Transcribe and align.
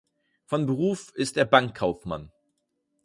Von 0.47 0.65
Beruf 0.65 1.11
ist 1.13 1.37
er 1.37 1.45
Bankkaufmann. 1.45 2.31